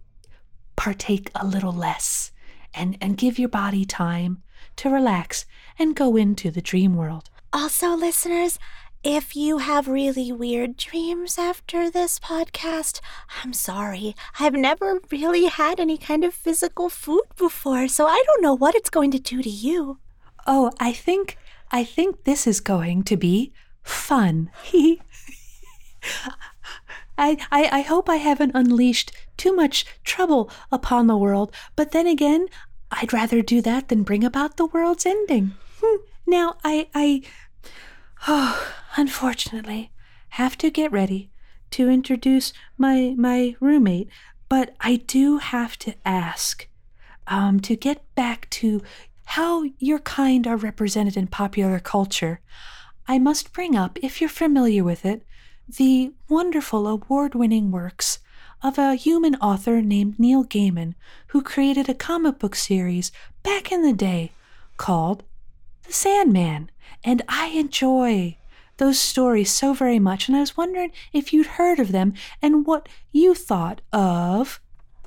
[0.75, 2.31] partake a little less
[2.73, 4.41] and, and give your body time
[4.77, 5.45] to relax
[5.77, 7.29] and go into the dream world.
[7.53, 8.59] Also, listeners,
[9.03, 13.01] if you have really weird dreams after this podcast,
[13.43, 14.15] I'm sorry.
[14.39, 18.75] I've never really had any kind of physical food before, so I don't know what
[18.75, 19.97] it's going to do to you.
[20.45, 21.37] Oh, I think
[21.71, 24.51] I think this is going to be fun.
[27.17, 32.07] I, I, I hope I haven't unleashed too much trouble upon the world, but then
[32.07, 32.47] again,
[32.91, 35.53] I'd rather do that than bring about the world's ending.
[35.81, 35.97] Hmm.
[36.27, 37.21] Now, I, I,
[38.27, 39.91] oh, unfortunately,
[40.29, 41.29] have to get ready
[41.71, 44.09] to introduce my my roommate,
[44.49, 46.67] but I do have to ask,
[47.27, 48.81] um, to get back to
[49.25, 52.41] how your kind are represented in popular culture.
[53.07, 55.25] I must bring up, if you're familiar with it,
[55.77, 58.19] the wonderful award winning works
[58.61, 60.93] of a human author named Neil Gaiman,
[61.27, 64.31] who created a comic book series back in the day
[64.77, 65.23] called
[65.83, 66.69] The Sandman.
[67.03, 68.37] And I enjoy
[68.77, 72.65] those stories so very much, and I was wondering if you'd heard of them and
[72.65, 74.59] what you thought of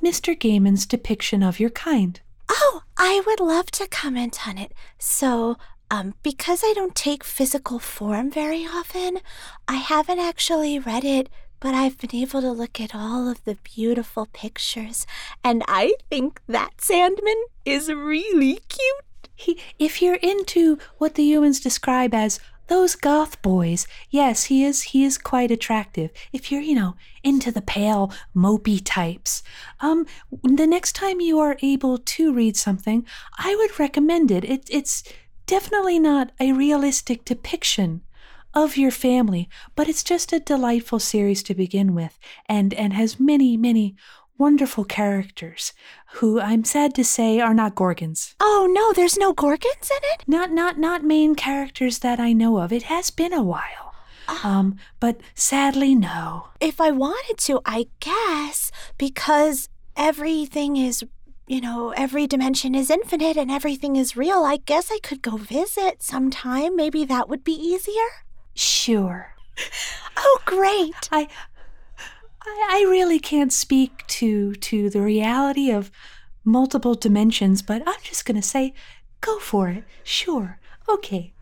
[0.03, 0.39] Mr.
[0.39, 2.21] Gaiman's depiction of your kind.
[2.49, 4.73] Oh, I would love to comment on it.
[4.99, 5.57] So,
[5.91, 9.19] um, because I don't take physical form very often,
[9.67, 13.57] I haven't actually read it, but I've been able to look at all of the
[13.65, 15.07] beautiful pictures,
[15.43, 19.05] and I think that Sandman is really cute.
[19.35, 24.83] He, if you're into what the humans describe as those goth boys, yes, he is
[24.83, 26.11] he is quite attractive.
[26.33, 29.43] If you're, you know, into the pale, mopey types.
[29.81, 30.07] Um
[30.43, 33.07] the next time you are able to read something,
[33.39, 34.45] I would recommend it.
[34.45, 35.03] it it's
[35.47, 38.01] definitely not a realistic depiction
[38.55, 43.21] of your family, but it's just a delightful series to begin with and and has
[43.21, 43.97] many, many
[44.39, 45.73] wonderful characters
[46.15, 48.35] who I'm sad to say are not Gorgons.
[48.41, 50.25] Oh no, there's no Gorgons in it?
[50.27, 52.73] Not not not main characters that I know of.
[52.73, 53.95] It has been a while.
[54.43, 56.49] Um, but sadly no.
[56.61, 61.05] If I wanted to, I guess, because everything is
[61.47, 64.45] you know, every dimension is infinite and everything is real.
[64.45, 66.75] I guess I could go visit sometime.
[66.75, 68.25] Maybe that would be easier.
[68.55, 69.35] Sure.
[70.17, 71.09] Oh, great.
[71.13, 71.29] I
[72.47, 75.91] I, I really can't speak to to the reality of
[76.45, 78.75] multiple dimensions, but I'm just gonna say,
[79.21, 79.85] go for it.
[80.03, 80.61] Sure.
[80.89, 81.33] Okay.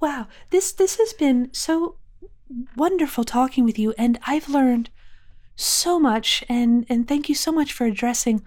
[0.00, 0.26] Wow.
[0.50, 1.96] This this has been so
[2.76, 4.90] wonderful talking with you, and I've learned
[5.54, 8.42] so much and and thank you so much for addressing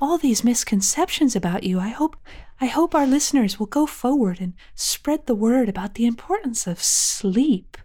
[0.00, 1.78] all these misconceptions about you.
[1.78, 2.16] I hope
[2.60, 6.82] I hope our listeners will go forward and spread the word about the importance of
[6.82, 7.76] sleep.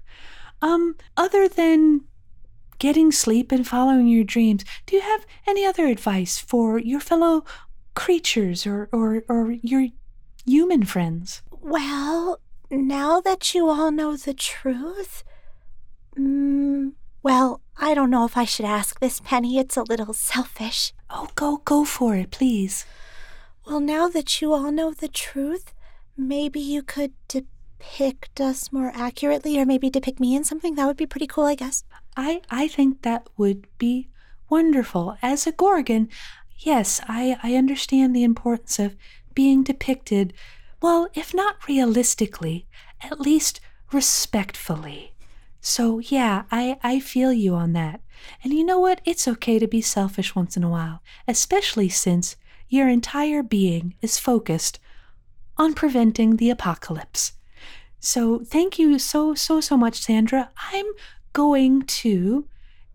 [0.62, 2.02] Um, other than
[2.80, 7.44] getting sleep and following your dreams, do you have any other advice for your fellow
[7.96, 9.88] creatures or, or, or your
[10.46, 11.42] human friends?
[11.62, 15.24] Well, now that you all know the truth,
[16.18, 19.58] mm, well, I don't know if I should ask this, Penny.
[19.58, 20.94] It's a little selfish.
[21.10, 22.86] Oh, go, go for it, please.
[23.66, 25.74] Well, now that you all know the truth,
[26.18, 30.76] maybe you could depict us more accurately, or maybe depict me in something.
[30.76, 31.84] That would be pretty cool, I guess.
[32.16, 34.10] I, I think that would be
[34.50, 35.18] wonderful.
[35.22, 36.10] As a Gorgon,
[36.58, 38.96] yes, I, I understand the importance of
[39.34, 40.34] being depicted,
[40.82, 42.68] well, if not realistically,
[43.02, 43.60] at least
[43.92, 45.14] respectfully.
[45.62, 48.02] So, yeah, I, I feel you on that.
[48.44, 49.02] And you know what?
[49.06, 52.36] It's okay to be selfish once in a while, especially since
[52.70, 54.80] your entire being is focused
[55.58, 57.34] on preventing the apocalypse.
[58.00, 60.50] So, thank you so, so, so much, Sandra.
[60.74, 60.86] I'm
[61.34, 62.48] going to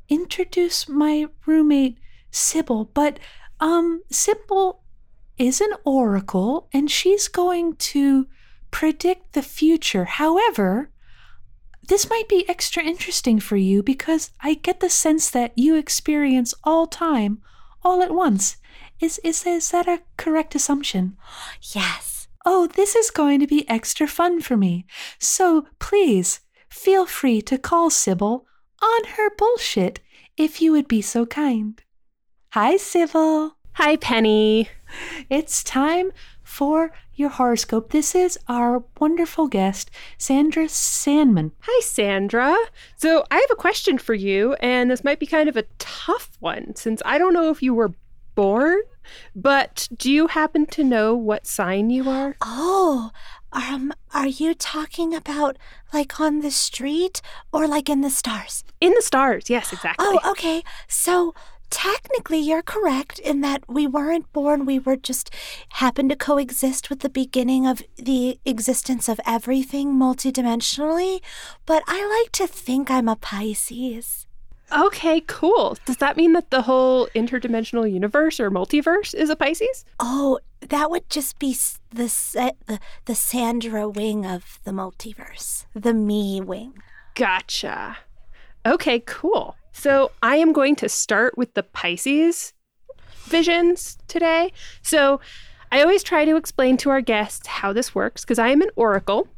[0.08, 1.98] introduce my roommate
[2.30, 3.18] Sibyl, but
[3.60, 4.82] um Sibyl
[5.36, 8.26] is an oracle and she's going to
[8.70, 10.04] predict the future.
[10.04, 10.90] However,
[11.88, 16.54] this might be extra interesting for you because I get the sense that you experience
[16.64, 17.40] all time
[17.82, 18.56] all at once.
[19.00, 21.16] Is, is, is that a correct assumption?
[21.74, 22.28] Yes.
[22.44, 24.86] Oh, this is going to be extra fun for me.
[25.18, 26.40] So please
[26.78, 28.46] feel free to call Sibyl
[28.80, 29.98] on her bullshit
[30.36, 31.82] if you would be so kind.
[32.52, 33.56] Hi, Sibyl.
[33.72, 34.68] Hi, Penny.
[35.28, 36.12] It's time
[36.44, 37.90] for your horoscope.
[37.90, 41.50] This is our wonderful guest, Sandra Sandman.
[41.62, 42.56] Hi, Sandra.
[42.96, 46.30] So, I have a question for you, and this might be kind of a tough
[46.38, 47.92] one since I don't know if you were
[48.36, 48.78] born,
[49.34, 52.36] but do you happen to know what sign you are?
[52.40, 53.10] Oh,
[53.52, 55.56] um, are you talking about
[55.92, 57.20] like on the street
[57.52, 58.64] or like in the stars?
[58.80, 60.06] In the stars, yes, exactly.
[60.06, 60.62] Oh, okay.
[60.86, 61.34] So
[61.70, 64.66] technically, you're correct in that we weren't born.
[64.66, 65.30] We were just
[65.70, 71.20] happened to coexist with the beginning of the existence of everything multidimensionally.
[71.66, 74.27] But I like to think I'm a Pisces.
[74.70, 75.76] Okay, cool.
[75.86, 79.84] Does that mean that the whole interdimensional universe or multiverse is a Pisces?
[79.98, 81.56] Oh, that would just be
[81.90, 86.74] the the, the Sandra wing of the multiverse, the me wing.
[87.14, 87.98] Gotcha.
[88.66, 89.56] Okay, cool.
[89.72, 92.52] So I am going to start with the Pisces
[93.24, 94.52] visions today.
[94.82, 95.20] So
[95.70, 98.70] I always try to explain to our guests how this works because I am an
[98.76, 99.28] oracle.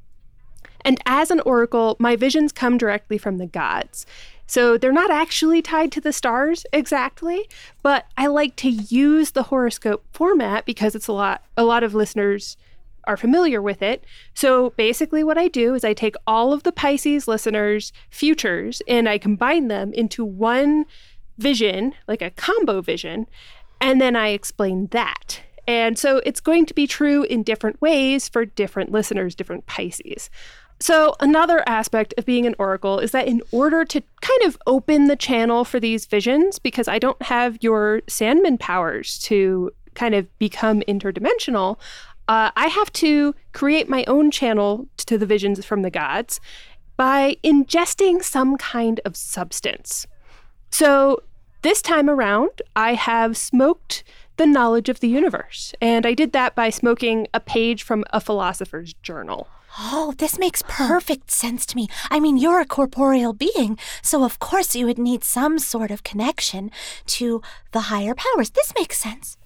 [0.82, 4.06] And as an oracle, my visions come directly from the gods.
[4.50, 7.48] So they're not actually tied to the stars exactly,
[7.84, 11.94] but I like to use the horoscope format because it's a lot a lot of
[11.94, 12.56] listeners
[13.04, 14.02] are familiar with it.
[14.34, 19.08] So basically what I do is I take all of the Pisces listeners' futures and
[19.08, 20.84] I combine them into one
[21.38, 23.28] vision, like a combo vision,
[23.80, 25.42] and then I explain that.
[25.68, 30.28] And so it's going to be true in different ways for different listeners, different Pisces.
[30.82, 35.08] So, another aspect of being an oracle is that in order to kind of open
[35.08, 40.26] the channel for these visions, because I don't have your Sandman powers to kind of
[40.38, 41.78] become interdimensional,
[42.28, 46.40] uh, I have to create my own channel to the visions from the gods
[46.96, 50.06] by ingesting some kind of substance.
[50.70, 51.22] So,
[51.60, 54.02] this time around, I have smoked
[54.38, 58.20] the knowledge of the universe, and I did that by smoking a page from a
[58.20, 59.46] philosopher's journal.
[59.78, 61.88] Oh, this makes perfect sense to me.
[62.10, 66.02] I mean, you're a corporeal being, so of course you would need some sort of
[66.02, 66.70] connection
[67.06, 67.40] to
[67.72, 68.50] the higher powers.
[68.50, 69.36] This makes sense.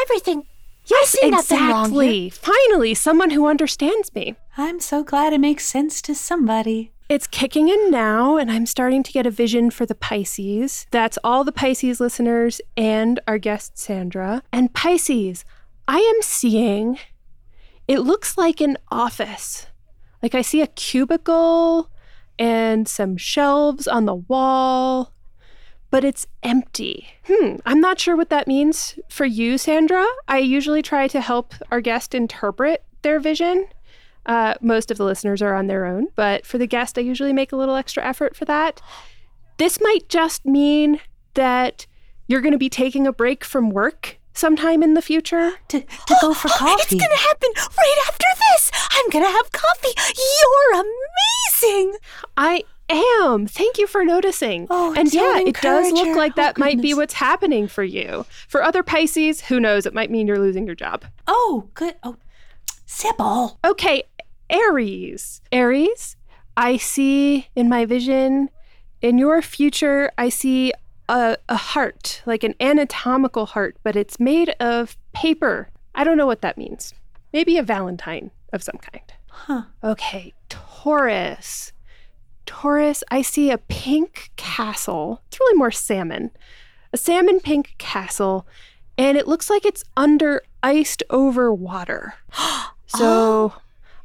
[0.00, 0.46] Everything.
[0.92, 2.02] I see nothing wrong here.
[2.02, 2.30] exactly.
[2.30, 4.34] Finally, someone who understands me.
[4.56, 6.92] I'm so glad it makes sense to somebody.
[7.08, 10.86] It's kicking in now, and I'm starting to get a vision for the Pisces.
[10.90, 14.42] That's all the Pisces listeners and our guest, Sandra.
[14.52, 15.44] And Pisces,
[15.86, 16.98] I am seeing,
[17.86, 19.66] it looks like an office.
[20.24, 21.90] Like I see a cubicle
[22.38, 25.12] and some shelves on the wall,
[25.90, 27.08] but it's empty.
[27.26, 30.06] Hmm, I'm not sure what that means for you, Sandra.
[30.26, 33.66] I usually try to help our guest interpret their vision.
[34.24, 37.34] Uh, most of the listeners are on their own, but for the guest, I usually
[37.34, 38.80] make a little extra effort for that.
[39.58, 41.00] This might just mean
[41.34, 41.86] that
[42.28, 45.52] you're going to be taking a break from work sometime in the future.
[45.68, 46.82] To, to go for coffee.
[46.82, 48.70] It's gonna happen right after this.
[48.92, 49.94] I'm gonna have coffee.
[50.16, 51.98] You're amazing.
[52.36, 53.46] I am.
[53.46, 54.66] Thank you for noticing.
[54.70, 58.26] Oh, and yeah, it does look like Oh, that might be what's happening for you.
[58.48, 59.86] For other Pisces, who knows?
[59.86, 61.04] It might mean you're losing your job.
[61.26, 61.94] Oh, good.
[62.02, 62.16] Oh,
[62.86, 63.58] Sibyl.
[63.64, 64.04] Okay,
[64.50, 65.40] Aries.
[65.50, 66.16] Aries,
[66.56, 68.50] I see in my vision,
[69.00, 70.72] in your future, I see
[71.08, 75.68] a, a heart, like an anatomical heart, but it's made of paper.
[75.94, 76.94] I don't know what that means.
[77.32, 79.12] Maybe a Valentine of some kind.
[79.28, 79.62] Huh.
[79.82, 81.72] Okay, Taurus.
[82.46, 85.22] Taurus, I see a pink castle.
[85.28, 86.30] It's really more salmon.
[86.92, 88.46] A salmon pink castle,
[88.96, 92.14] and it looks like it's under iced over water.
[92.86, 93.54] So,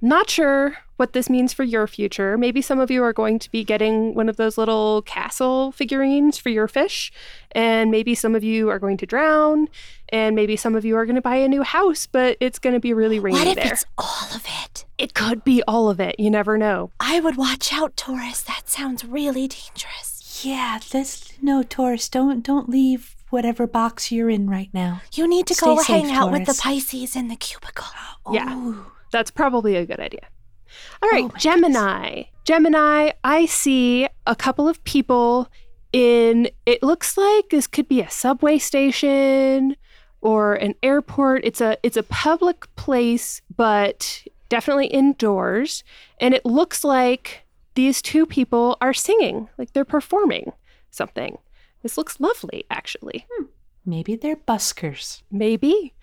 [0.01, 2.37] I'm not sure what this means for your future.
[2.37, 6.37] Maybe some of you are going to be getting one of those little castle figurines
[6.37, 7.11] for your fish,
[7.53, 9.67] and maybe some of you are going to drown,
[10.09, 12.73] and maybe some of you are going to buy a new house, but it's going
[12.73, 13.73] to be really rainy What if there.
[13.73, 14.85] it's all of it?
[14.97, 16.19] It could be all of it.
[16.19, 16.91] You never know.
[16.99, 18.41] I would watch out, Taurus.
[18.41, 20.41] That sounds really dangerous.
[20.43, 22.09] Yeah, let's no, Taurus.
[22.09, 25.01] Don't don't leave whatever box you're in right now.
[25.13, 27.85] You need to Stay go safe, hang out with the Pisces in the cubicle.
[28.31, 28.47] Yeah.
[28.49, 30.27] Oh, That's probably a good idea.
[31.01, 32.23] All right, Oh Gemini.
[32.45, 35.49] Gemini, I see a couple of people
[35.91, 39.75] in it looks like this could be a subway station
[40.21, 41.45] or an airport.
[41.45, 45.83] It's a it's a public place, but definitely indoors,
[46.19, 47.45] and it looks like
[47.75, 50.51] these two people are singing, like they're performing
[50.91, 51.37] something.
[51.81, 53.25] This looks lovely actually.
[53.85, 55.21] Maybe they're buskers.
[55.31, 55.93] Maybe.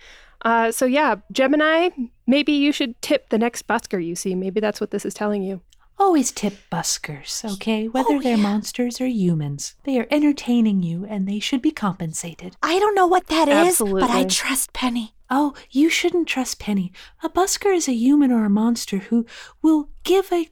[0.43, 1.91] Uh, so yeah, Gemini,
[2.27, 4.35] maybe you should tip the next busker you see.
[4.35, 5.61] Maybe that's what this is telling you.
[5.99, 7.89] Always tip buskers, okay?
[7.89, 8.43] Whether Oh, they're yeah.
[8.43, 9.77] monsters or humans.
[9.85, 12.55] They are entertaining you and they should be compensated.
[12.63, 15.15] I don't know what that is, but I trust Penny.
[15.31, 16.93] Oh, you shouldn't trust Penny.
[17.23, 19.25] A busker is a human or a monster who
[19.63, 20.51] will give a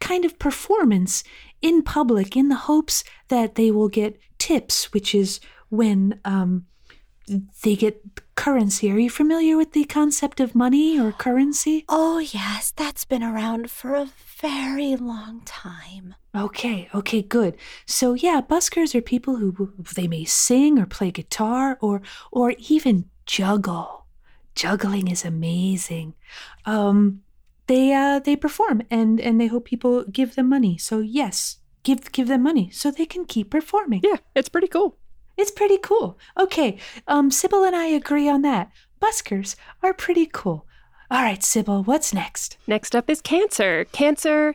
[0.00, 1.22] kind of performance
[1.62, 6.66] in public in the hopes that they will get tips, which is when um,
[7.62, 8.02] they get
[8.34, 8.90] currency.
[8.90, 11.84] Are you familiar with the concept of money or currency?
[11.88, 14.08] Oh, yes, that's been around for a
[14.40, 16.14] very long time.
[16.34, 17.56] Okay, okay, good.
[17.86, 23.06] So yeah, buskers are people who they may sing or play guitar or or even
[23.26, 24.06] juggle.
[24.54, 26.14] Juggling is amazing.
[26.66, 27.22] Um
[27.66, 30.78] they uh they perform and and they hope people give them money.
[30.78, 34.00] So yes, give give them money so they can keep performing.
[34.04, 34.96] Yeah, it's pretty cool.
[35.40, 36.18] It's pretty cool.
[36.38, 36.76] Okay,
[37.08, 38.70] um Sibyl and I agree on that.
[39.00, 40.66] Buskers are pretty cool.
[41.10, 42.58] All right, Sibyl, what's next?
[42.66, 43.86] Next up is Cancer.
[43.86, 44.54] Cancer,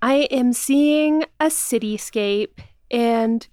[0.00, 2.60] I am seeing a cityscape,
[2.90, 3.46] and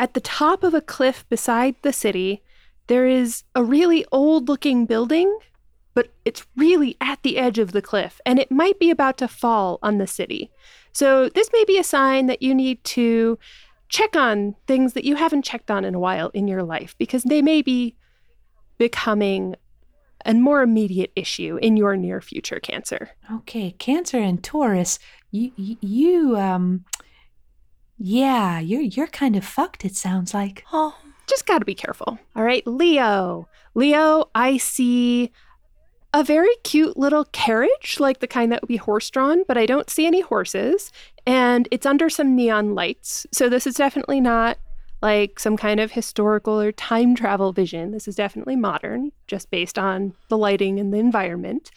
[0.00, 2.42] at the top of a cliff beside the city,
[2.88, 5.38] there is a really old looking building,
[5.94, 9.28] but it's really at the edge of the cliff, and it might be about to
[9.28, 10.50] fall on the city.
[10.92, 13.38] So, this may be a sign that you need to
[13.88, 17.22] check on things that you haven't checked on in a while in your life because
[17.24, 17.96] they may be
[18.78, 19.54] becoming
[20.24, 23.10] a more immediate issue in your near future, Cancer.
[23.32, 24.98] Okay, Cancer and Taurus,
[25.30, 26.84] you you, you um
[27.96, 30.64] yeah, you're you're kind of fucked it sounds like.
[30.72, 32.18] Oh, Just got to be careful.
[32.36, 33.48] All right, Leo.
[33.74, 35.30] Leo, I see
[36.14, 39.66] a very cute little carriage, like the kind that would be horse drawn, but I
[39.66, 40.90] don't see any horses.
[41.28, 43.26] And it's under some neon lights.
[43.32, 44.56] So this is definitely not
[45.02, 47.90] like some kind of historical or time travel vision.
[47.90, 51.70] This is definitely modern, just based on the lighting and the environment.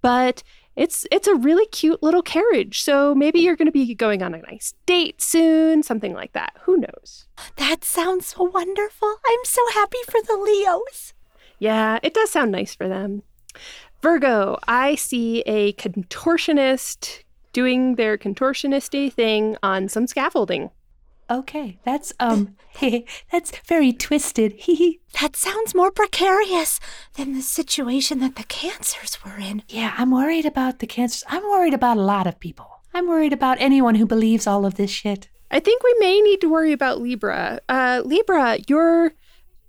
[0.00, 0.44] But
[0.76, 2.82] it's it's a really cute little carriage.
[2.82, 6.52] So maybe you're going to be going on a nice date soon, something like that.
[6.60, 7.26] Who knows?
[7.56, 9.16] that sounds so wonderful.
[9.26, 11.14] I'm so happy for the Leos.
[11.58, 13.24] Yeah, it does sound nice for them.
[14.02, 20.70] Virgo, I see a contortionist doing their contortionisty thing on some scaffolding.
[21.30, 22.56] Okay, that's um
[23.30, 24.52] that's very twisted.
[24.52, 26.80] Hee That sounds more precarious
[27.14, 29.62] than the situation that the cancers were in.
[29.68, 31.24] Yeah, I'm worried about the cancers.
[31.28, 32.82] I'm worried about a lot of people.
[32.94, 35.28] I'm worried about anyone who believes all of this shit.
[35.50, 37.60] I think we may need to worry about Libra.
[37.68, 39.12] Uh, Libra, your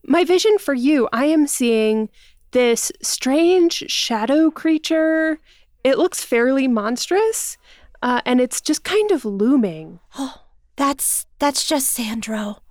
[0.04, 2.10] my vision for you, I am seeing
[2.52, 5.40] this strange shadow creature.
[5.84, 7.58] It looks fairly monstrous,
[8.02, 10.00] uh, and it's just kind of looming.
[10.18, 10.44] Oh,
[10.76, 12.62] that's that's just Sandro.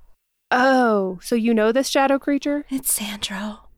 [0.51, 2.65] Oh, so you know this shadow creature?
[2.71, 3.69] It's Sandro.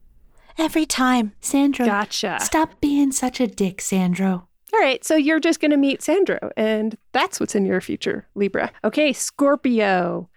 [0.57, 1.33] Every time.
[1.41, 2.37] Sandro, Gotcha.
[2.41, 4.47] stop being such a dick, Sandro.
[4.73, 8.27] All right, so you're just going to meet Sandro, and that's what's in your future,
[8.35, 8.71] Libra.
[8.85, 10.29] Okay, Scorpio.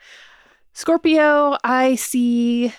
[0.72, 2.72] Scorpio, I see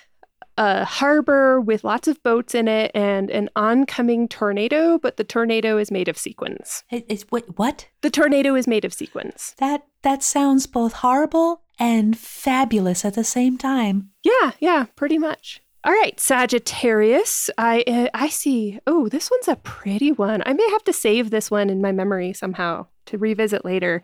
[0.57, 5.77] a harbor with lots of boats in it and an oncoming tornado, but the tornado
[5.77, 6.83] is made of sequins.
[6.89, 7.87] It, it's what what?
[8.01, 9.53] The tornado is made of sequins.
[9.57, 14.11] That that sounds both horrible and fabulous at the same time.
[14.23, 15.61] Yeah, yeah, pretty much.
[15.83, 17.49] All right, Sagittarius.
[17.57, 18.79] I uh, I see.
[18.87, 20.41] Oh, this one's a pretty one.
[20.45, 24.01] I may have to save this one in my memory somehow to revisit later.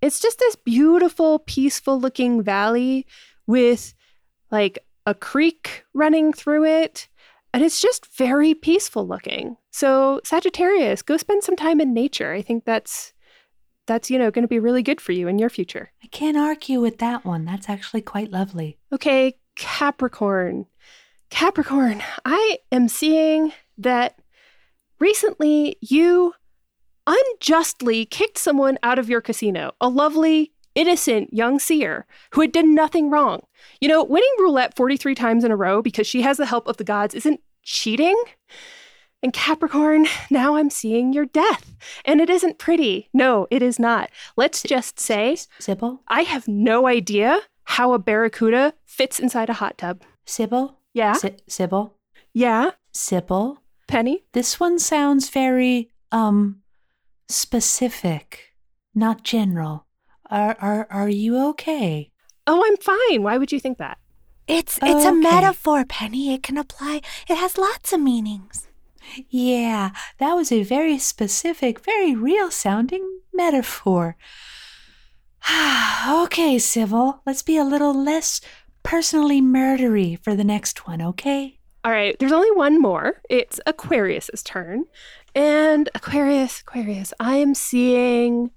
[0.00, 3.06] It's just this beautiful, peaceful looking valley
[3.46, 3.94] with
[4.50, 7.08] like a creek running through it,
[7.52, 9.56] and it's just very peaceful looking.
[9.70, 12.32] So, Sagittarius, go spend some time in nature.
[12.32, 13.12] I think that's
[13.86, 15.92] that's, you know, going to be really good for you in your future.
[16.02, 17.44] I can't argue with that one.
[17.44, 18.78] That's actually quite lovely.
[18.92, 20.66] Okay, Capricorn.
[21.28, 24.18] Capricorn, I am seeing that
[25.00, 26.32] recently you
[27.06, 32.74] unjustly kicked someone out of your casino, a lovely, innocent young seer who had done
[32.74, 33.42] nothing wrong.
[33.80, 36.76] You know, winning roulette 43 times in a row because she has the help of
[36.76, 38.20] the gods isn't cheating.
[39.22, 41.74] And Capricorn, now I'm seeing your death.
[42.04, 43.08] And it isn't pretty.
[43.14, 44.10] No, it is not.
[44.36, 46.02] Let's just say Sibyl?
[46.08, 50.02] I have no idea how a barracuda fits inside a hot tub.
[50.26, 50.78] Sibyl?
[50.92, 51.14] Yeah.
[51.14, 51.94] Sy- Sibyl?
[52.34, 52.72] Yeah.
[52.92, 53.62] Sibyl?
[53.86, 54.24] Penny?
[54.32, 56.60] This one sounds very um
[57.28, 58.54] specific,
[58.94, 59.86] not general.
[60.30, 62.10] Are are are you okay?
[62.46, 63.22] Oh, I'm fine.
[63.22, 63.98] Why would you think that?
[64.46, 65.20] It's it's a Okay.
[65.20, 66.34] metaphor, Penny.
[66.34, 67.00] It can apply.
[67.28, 68.68] It has lots of meanings.
[69.28, 74.16] Yeah, that was a very specific, very real sounding metaphor.
[76.08, 78.40] okay, Sibyl, let's be a little less
[78.82, 81.58] personally murdery for the next one, okay?
[81.84, 83.20] All right, there's only one more.
[83.28, 84.84] It's Aquarius's turn.
[85.34, 88.50] And Aquarius, Aquarius, I am seeing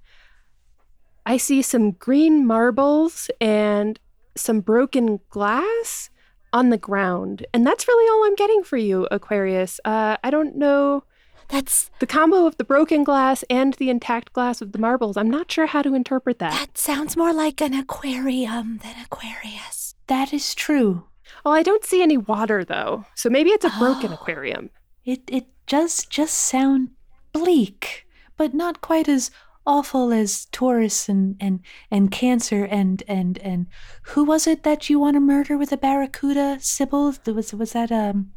[1.28, 3.98] I see some green marbles and
[4.34, 6.10] some broken glass
[6.52, 7.44] on the ground.
[7.52, 9.78] And that's really all I'm getting for you, Aquarius.
[9.84, 11.04] Uh, I don't know
[11.48, 15.16] That's the combo of the broken glass and the intact glass of the marbles.
[15.16, 16.52] I'm not sure how to interpret that.
[16.52, 19.94] that sounds more like an aquarium than Aquarius.
[20.06, 21.04] That is true.
[21.44, 23.04] Oh, I don't see any water though.
[23.14, 24.14] So maybe it's a broken Oh.
[24.14, 24.70] aquarium.
[25.04, 26.90] It it does just sound
[27.32, 28.06] bleak,
[28.38, 29.30] but not quite as
[29.68, 31.60] awful as Taurus and and
[31.90, 33.66] and Cancer and and and
[34.10, 36.58] who was it that you want to murder with a barracuda?
[36.60, 37.14] Sibyl?
[37.26, 38.32] Was was that um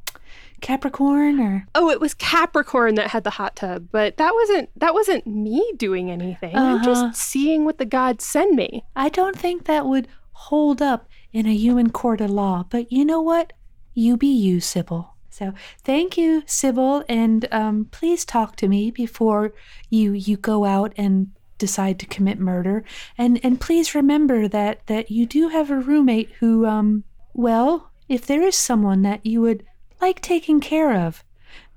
[0.60, 1.66] Capricorn or?
[1.74, 5.64] Oh, it was Capricorn that had the hot tub, but that wasn't that wasn't me
[5.78, 6.56] doing anything.
[6.56, 6.86] I'm Uh-huh.
[6.86, 8.84] just seeing what the gods send me.
[8.96, 12.66] I don't think that would hold up in a human court of law.
[12.70, 13.54] But you know what?
[13.94, 15.11] You be you, Sibyl.
[15.42, 19.54] So thank you, Sibyl, and um, please talk to me before
[19.90, 22.84] you you go out and decide to commit murder.
[23.18, 28.28] And and please remember that that you do have a roommate who um well, if
[28.28, 29.64] there is someone that you would
[30.00, 31.24] like taking care of,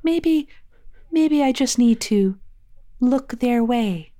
[0.02, 0.46] maybe
[1.10, 2.36] maybe I just need to
[3.00, 4.12] look their way.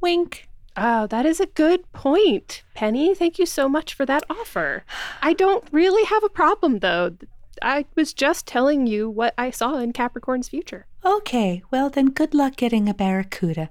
[0.00, 0.48] Wink.
[0.76, 3.14] Oh, that is a good point, Penny.
[3.14, 4.84] Thank you so much for that offer.
[5.22, 7.16] I don't really have a problem though.
[7.62, 10.86] I was just telling you what I saw in Capricorn's future.
[11.04, 13.70] Okay, well then good luck getting a barracuda.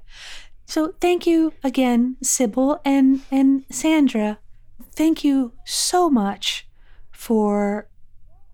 [0.65, 4.39] So thank you again, Sibyl and and Sandra.
[4.91, 6.67] Thank you so much
[7.11, 7.87] for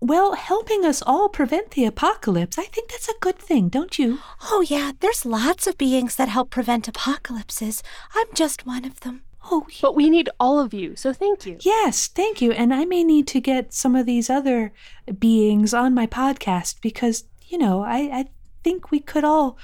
[0.00, 2.58] well helping us all prevent the apocalypse.
[2.58, 4.18] I think that's a good thing, don't you?
[4.50, 7.82] Oh, yeah, there's lots of beings that help prevent apocalypses.
[8.14, 9.22] I'm just one of them.
[9.50, 11.56] Oh, But we need all of you, so thank you.
[11.60, 12.52] yes, thank you.
[12.52, 14.72] And I may need to get some of these other
[15.18, 18.24] beings on my podcast because, you know, I, I
[18.62, 19.58] think we could all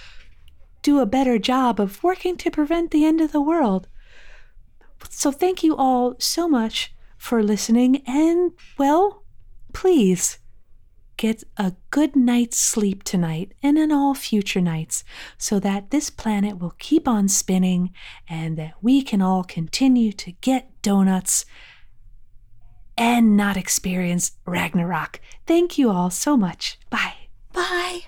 [0.83, 3.89] do a better job of working to prevent the end of the world.
[5.11, 9.23] So thank you all so much for listening and, well,
[9.73, 10.39] please
[11.19, 15.05] get a good night's sleep tonight and in all future nights
[15.37, 17.93] so that this planet will keep on spinning
[18.29, 21.45] and that we can all continue to get donuts
[22.97, 25.21] and not experience Ragnarok.
[25.47, 26.79] Thank you all so much.
[26.89, 27.15] Bye.
[27.53, 28.01] Bye.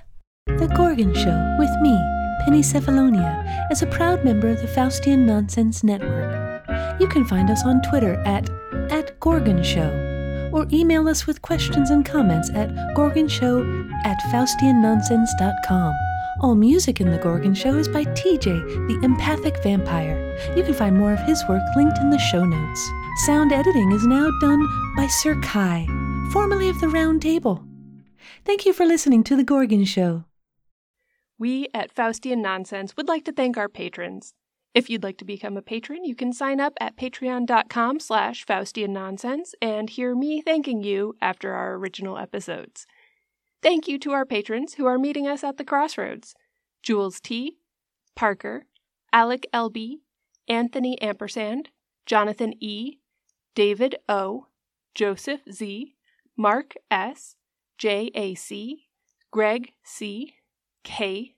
[0.46, 1.98] The Gorgon Show with me,
[2.44, 6.40] Penny Cephalonia, is a proud member of the Faustian Nonsense Network.
[7.00, 8.48] You can find us on Twitter at,
[8.90, 10.09] at Gorgon Show
[10.60, 15.94] or email us with questions and comments at gorgonshow at faustiannonsense.com.
[16.42, 20.16] All music in The Gorgon Show is by TJ, the empathic vampire.
[20.56, 22.90] You can find more of his work linked in the show notes.
[23.26, 25.86] Sound editing is now done by Sir Cai,
[26.32, 27.64] formerly of the Round Table.
[28.44, 30.24] Thank you for listening to The Gorgon Show.
[31.38, 34.34] We at Faustian Nonsense would like to thank our patrons.
[34.72, 38.90] If you'd like to become a patron, you can sign up at patreon.com slash Faustian
[38.90, 42.86] Nonsense and hear me thanking you after our original episodes.
[43.62, 46.34] Thank you to our patrons who are meeting us at the crossroads.
[46.82, 47.58] Jules T.,
[48.14, 48.66] Parker,
[49.12, 49.98] Alec LB,
[50.48, 51.70] Anthony Ampersand,
[52.06, 52.98] Jonathan E.,
[53.56, 54.46] David O.,
[54.94, 55.94] Joseph Z.,
[56.36, 57.36] Mark S.,
[57.76, 58.10] J.
[58.14, 58.34] A.
[58.34, 58.86] C.,
[59.32, 60.34] Greg C.,
[60.84, 61.34] K.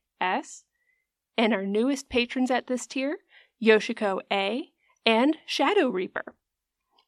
[1.36, 3.18] And our newest patrons at this tier,
[3.62, 4.70] Yoshiko A.
[5.06, 6.34] and Shadow Reaper.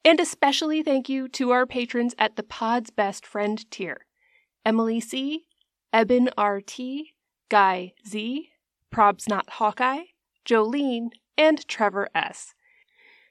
[0.05, 4.07] And especially thank you to our patrons at the Pod's Best Friend tier
[4.65, 5.47] Emily C.,
[5.93, 7.15] Eben R.T.,
[7.49, 8.51] Guy Z.,
[8.93, 10.05] Probs Not Hawkeye,
[10.45, 12.55] Jolene, and Trevor S.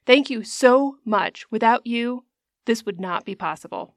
[0.06, 1.46] Thank you so much.
[1.50, 2.26] Without you,
[2.66, 3.96] this would not be possible.